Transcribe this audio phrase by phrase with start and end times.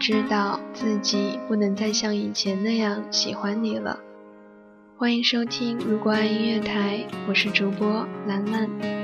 [0.00, 4.00] 知道自己不能再像以前那样喜欢你了。
[4.96, 8.99] 欢迎收听《如果爱音乐台》，我是主播兰兰。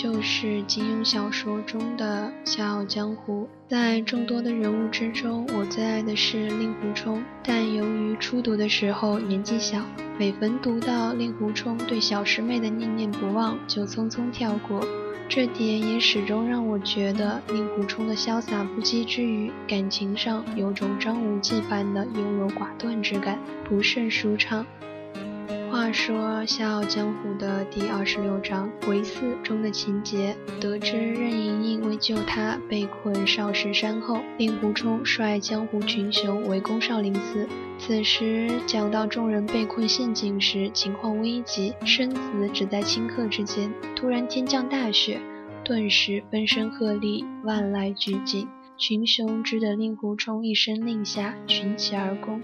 [0.00, 3.42] 就是金庸小说中的《笑傲江湖》。
[3.68, 7.20] 在众多的人物之中，我最爱的是令狐冲。
[7.42, 9.84] 但由于初读的时候年纪小，
[10.16, 14.86] 每逢读到令狐冲对小师妹的念念不忘，就匆匆跳过。
[15.28, 23.36] 这点也始终让我觉得令狐冲的潇洒不羁之余，感情上有种张无忌般的优柔寡断之感，
[23.68, 24.64] 不甚舒畅。
[25.78, 37.48] 话说《笑傲江湖》的第二十六章“围寺”中的情节，得知任盈盈为救他被困少室山后，令狐冲率江湖群雄围攻少林寺。
[37.78, 43.72] 此时讲到众人被困陷阱时，情况危急，生死只在顷刻之间。
[43.94, 45.20] 突然天降大雪，
[45.64, 52.42] 顿时风声鹤唳，万籁俱静，群雄只得令狐冲一声令下，群起而攻。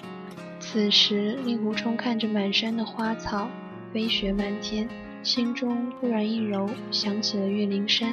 [0.75, 3.49] 此时，令狐冲看着满山的花草，
[3.93, 4.89] 飞雪满天，
[5.23, 8.13] 心中突然一柔，想起了岳灵珊。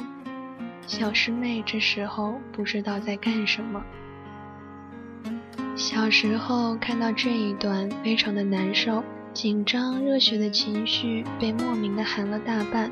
[0.86, 3.82] 小师妹这时候不知道在干什么。
[5.74, 9.02] 小时候看到这一段，非常的难受，
[9.32, 12.88] 紧张热血的情绪被莫名的寒了大半，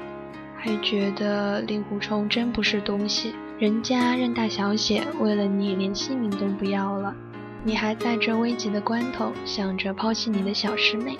[0.56, 7.14] 还觉得令狐冲真不是东西，人家任大小姐为了你连性命都不要了。
[7.62, 11.18] 你还在这危急的关头想着抛弃你的小师妹，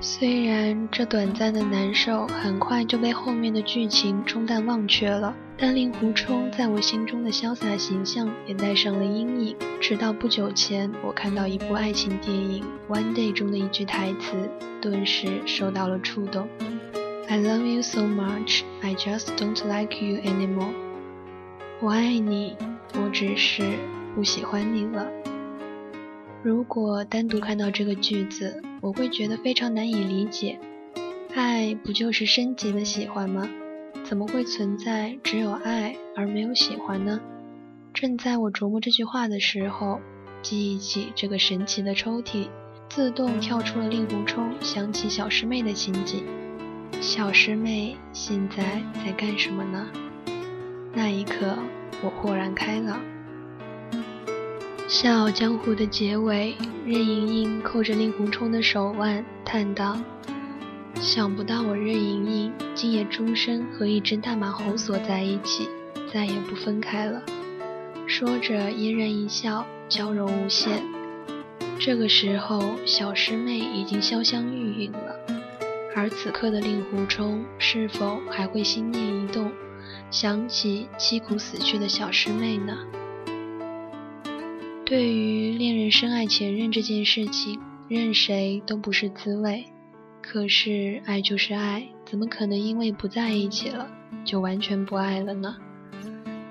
[0.00, 9.56] 虽然这短暂的难受很快就被后面的剧情冲淡忘却了，但令狐冲在我心中的潇洒形象也带上了阴影。
[9.78, 12.64] 直到不久前，我看到一部爱情电影
[12.94, 14.48] 《One Day》中的一句台词，
[14.80, 16.48] 顿时受到了触动
[17.28, 20.72] ：“I love you so much, I just don't like you anymore。”
[21.82, 22.56] 我爱你，
[22.94, 23.78] 我只是。
[24.14, 25.08] 不喜欢你了。
[26.42, 30.58] 如果单独看到这个句子，我会觉得非常难以理解。
[31.34, 33.48] 爱不就是升级的喜欢吗？
[34.02, 37.20] 怎么会存在只有爱而没有喜欢呢？
[37.92, 40.00] 正在我琢磨这句话的时候，
[40.42, 42.48] 记忆起这个神奇的抽屉，
[42.88, 46.24] 自动跳出了令狐冲想起小师妹的情景。
[47.00, 49.86] 小师妹现在在干什么呢？
[50.92, 51.56] 那一刻，
[52.02, 52.98] 我豁然开朗。
[54.90, 59.96] 《笑傲江湖》的结尾，任盈盈扣着令狐冲的手腕，叹道
[61.00, 65.68] ：“想不到我任盈盈竟也终身和一只大马猴锁在一起，
[66.12, 67.22] 再也不分开了。”
[68.08, 70.82] 说着嫣然一笑，娇柔无限。
[71.78, 75.14] 这个时候，小师妹已经潇湘玉殒了，
[75.94, 79.52] 而此刻的令狐冲是否还会心念一动，
[80.10, 82.76] 想起凄苦死去的小师妹呢？
[84.90, 89.64] 对于恋人深爱前任这件事情，任谁都不是滋味。
[90.20, 93.88] 可是爱就是爱，怎么可能因为不在一起了
[94.24, 95.56] 就完全不爱了呢？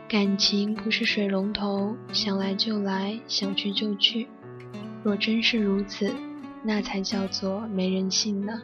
[0.07, 4.29] 感情不是水龙头，想来就来，想去就去。
[5.03, 6.09] 若真是如此，
[6.63, 8.61] 那才叫做没人性呢。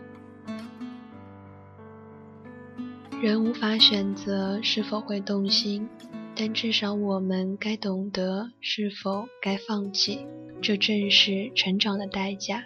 [3.21, 5.89] 人无法选择是否会动心，
[6.37, 10.19] 但至少我们该懂得是否该放弃，
[10.61, 12.63] 这正是成长的代价。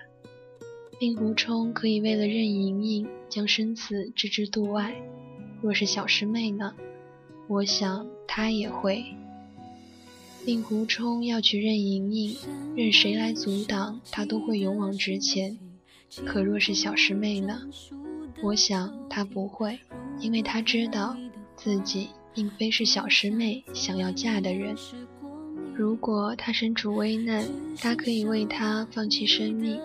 [0.99, 4.95] 令狐冲可以为了任盈盈将生死置之度外，
[5.61, 6.73] 若是小师妹呢？
[7.47, 9.05] 我想他也会。
[10.45, 12.35] 令狐冲要娶任盈盈，
[12.75, 15.57] 任谁来阻挡，他都会勇往直前。
[16.25, 17.61] 可若是小师妹呢？
[18.41, 19.79] 我想他不会，
[20.19, 21.15] 因为他知道
[21.55, 24.73] 自己并非是小师妹想要嫁的人。
[25.75, 27.45] 如果他身处危难，
[27.81, 29.77] 他可以为他放弃生命。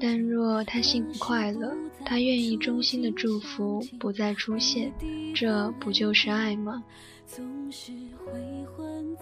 [0.00, 4.92] 但若他幸福快乐，他愿意衷心的祝福不再出现，
[5.34, 6.84] 这不就是爱吗？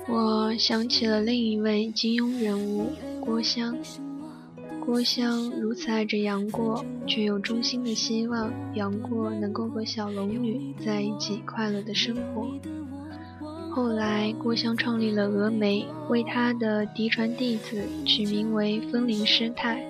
[0.06, 2.92] 我想起了另一位金庸人物
[3.22, 3.74] 郭襄。
[4.86, 12.48] 郭襄如此爱着杨过，却又衷心的希望杨过能够和小龙女在一起快乐的生活。
[13.72, 19.84] 后来，郭襄创立了峨眉，为他的嫡传弟子取名为风铃师太。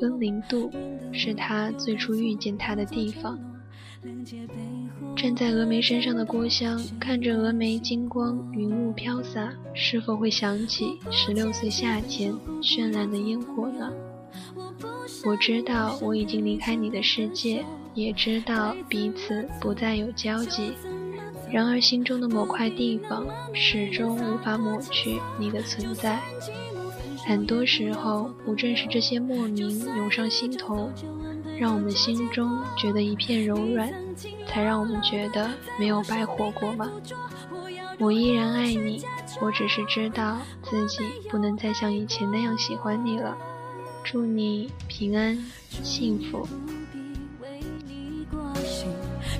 [0.00, 0.70] 风铃渡
[1.12, 3.36] 是他最初遇见他的地方。
[5.16, 13.90] 站在峨眉山上的郭襄，看着峨眉金光，云雾飘洒，是否会想起十六岁夏天绚烂的烟火呢？
[15.24, 17.64] 我知道我已经离开你的世界，
[17.94, 20.74] 也知道彼此不再有交集。
[21.50, 26.20] 然而心中的某块地方，始终无法抹去你的存在。
[27.24, 30.90] 很多时候，不正是这些莫名涌上心头，
[31.58, 33.92] 让我们心中觉得一片柔软，
[34.46, 36.90] 才让我们觉得没有白活过吗？
[37.98, 39.02] 我依然爱你，
[39.40, 40.98] 我只是知道自己
[41.30, 43.36] 不能再像以前那样喜欢你了。
[44.04, 45.36] 祝你平安
[45.82, 46.46] 幸福。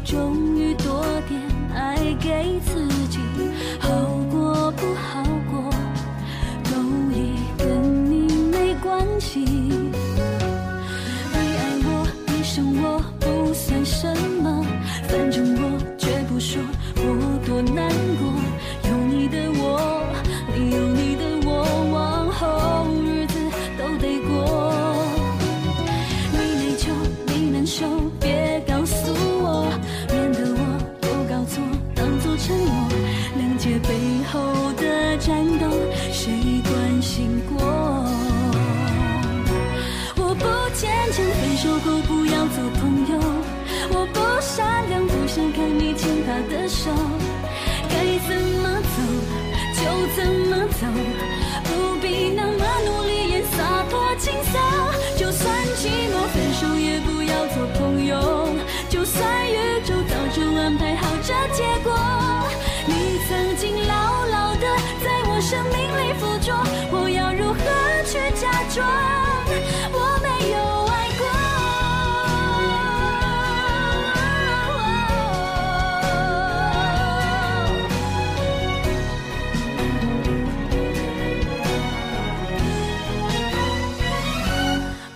[0.05, 1.41] 终于多点
[1.75, 3.19] 爱给自己，
[3.81, 3.91] 好
[65.49, 66.53] 生命里附着，
[66.91, 67.61] 我要如何
[68.05, 68.85] 去假装
[69.93, 70.57] 我没有
[70.91, 71.23] 爱过？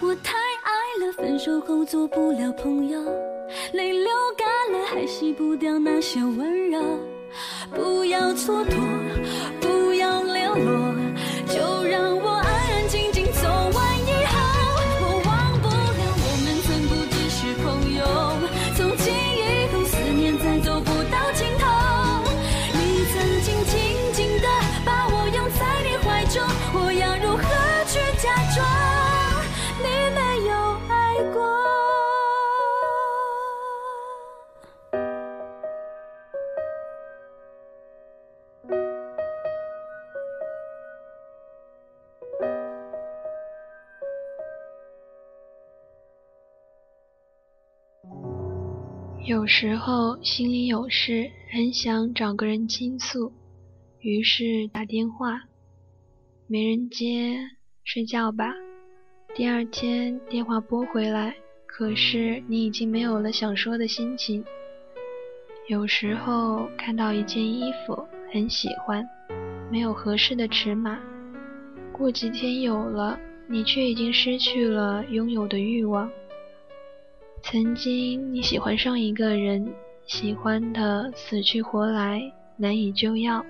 [0.00, 0.70] 我太爱
[1.04, 1.60] 了，分手？
[1.62, 3.02] 后做不了朋友，
[3.72, 6.80] 泪流干了还洗不掉那些温柔。
[7.72, 8.74] 不要蹉跎，
[10.54, 10.89] 流落，
[49.30, 53.32] 有时候心里有事，很想找个人倾诉，
[54.00, 55.42] 于是打电话，
[56.48, 57.38] 没人接，
[57.84, 58.52] 睡觉吧。
[59.36, 61.32] 第二天电话拨回来，
[61.64, 64.44] 可是你已经没有了想说的心情。
[65.68, 69.08] 有时候看到一件衣服很喜欢，
[69.70, 70.98] 没有合适的尺码，
[71.92, 76.10] 过几天有了，你却已经失去了拥有的欲望。
[77.42, 79.72] 曾经你喜欢上一个人，
[80.06, 82.20] 喜欢的死去活来，
[82.56, 83.44] 难以救药，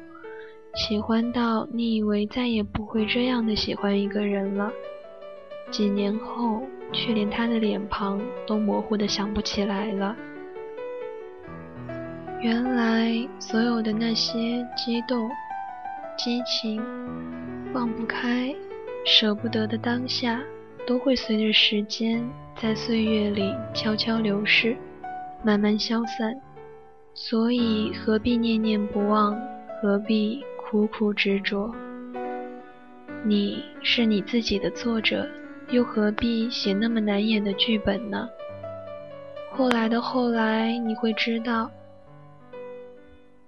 [0.74, 4.72] 喜欢到你以为再也不会这样的喜欢一个人了。
[5.70, 10.16] 几年后，却连他的脸庞都模糊的想不起来了。
[12.40, 15.28] 原来所有的那些激动、
[16.16, 16.80] 激情、
[17.72, 18.54] 放不开、
[19.04, 20.40] 舍不得的当下，
[20.86, 22.28] 都会随着时间
[22.60, 24.76] 在岁月里悄悄流逝，
[25.44, 26.34] 慢慢消散。
[27.14, 29.40] 所以何必念念不忘？
[29.80, 31.74] 何必苦苦执着？
[33.24, 35.28] 你是你自己的作者，
[35.70, 38.28] 又何必写那么难演的剧本呢？
[39.52, 41.70] 后来的后来，你会知道。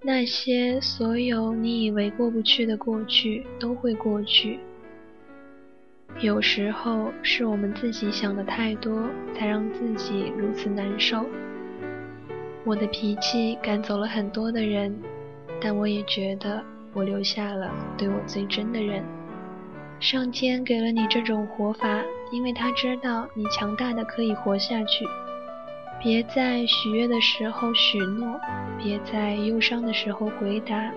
[0.02, 4.58] 那些所有你以为过不去的过去都会过去。
[6.22, 11.26] 有时候是我们自己想的太多，才让自己如此难受。
[12.62, 14.96] 我的脾气赶走了很多的人，
[15.60, 16.62] 但我也觉得
[16.92, 19.04] 我留下了对我最真的人。
[19.98, 22.00] 上天给了你这种活法，
[22.30, 25.04] 因为他知道你强大的可以活下去。
[26.00, 28.38] 别在许愿的时候许诺，
[28.80, 30.92] 别在忧伤的时候回答，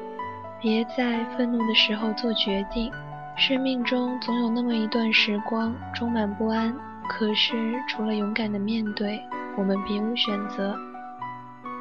[0.61, 2.91] 别在愤怒的时候做决定。
[3.37, 6.73] 生命中总有那么一段时光充满不安，
[7.09, 9.21] 可是除了勇敢的面对，
[9.57, 10.75] 我们别无选择。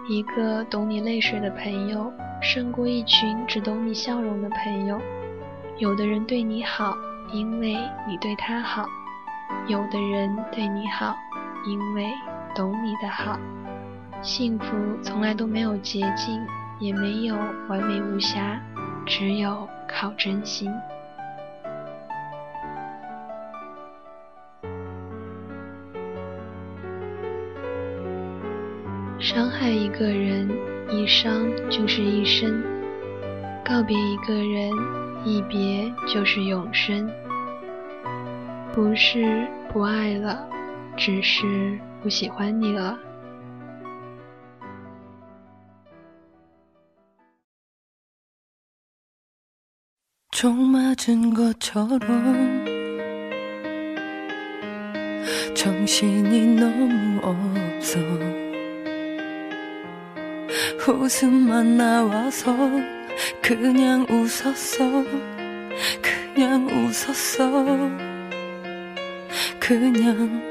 [0.08, 5.00] 一个懂你泪水的朋友，胜过一群只懂你笑容的朋友。
[5.78, 6.94] 有的人对你好，
[7.32, 8.84] 因为你对他好；
[9.68, 11.16] 有的人对你好，
[11.66, 12.12] 因为。
[12.56, 13.36] 懂你的好，
[14.22, 16.40] 幸福从来都没有捷径，
[16.78, 17.34] 也没有
[17.68, 18.60] 完美无瑕，
[19.04, 20.72] 只有靠真心。
[29.23, 30.49] 伤害一个人，
[30.89, 32.61] 一伤就是一生；
[33.63, 34.71] 告别一个人，
[35.25, 37.09] 一别就是永生。
[38.73, 40.47] 不是不爱了，
[40.97, 41.79] 只是。
[42.01, 42.97] 不喜欢你了。
[50.31, 51.99] 총 맞은 것처럼
[55.53, 57.99] 정신이 너무 없어
[60.87, 62.55] 웃음만 나와서
[63.41, 65.05] 그냥 웃었어
[66.01, 67.89] 그냥 웃었어
[69.59, 70.41] 그냥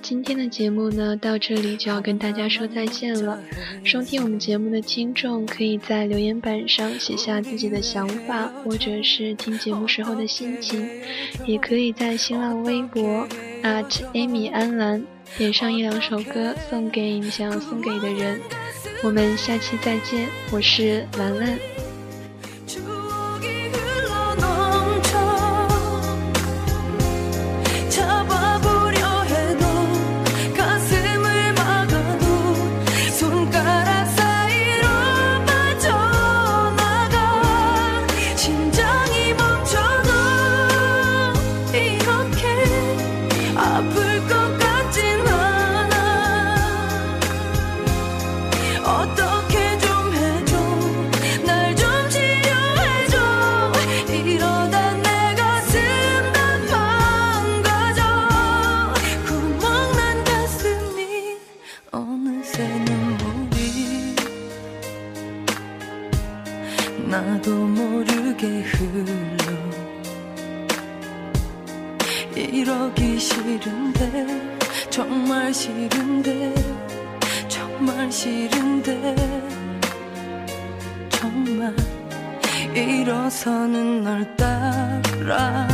[0.00, 3.38] 今天的节目呢，到这里就要跟大家说再见了。
[3.84, 10.86] 收听我们节目的听众，可以在留言板上写下自己的想法，或者是听节目时候的心情，
[11.46, 13.26] 也可以在新浪微博
[14.12, 15.02] @amy 安澜
[15.35, 18.39] 点上一两首歌送给你想要送给的人。
[19.03, 21.86] 我们下期再见，我是兰兰。
[67.09, 69.57] 나도 모르게 흘러.
[72.35, 74.25] 이러기 싫은데
[74.89, 76.53] 정말 싫은데
[77.47, 79.15] 정말 싫은데
[81.09, 81.73] 정말
[82.75, 85.67] 일어서는 널 따라.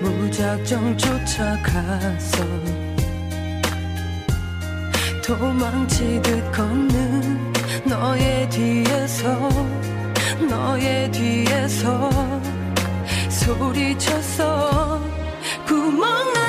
[0.00, 2.44] 무작정 쫓아가서
[5.24, 7.53] 도망치듯 걷는
[7.86, 9.48] 너의 뒤에서
[10.48, 12.10] 너의 뒤에서
[13.28, 15.00] 소리쳤어.
[15.66, 16.43] 구멍 나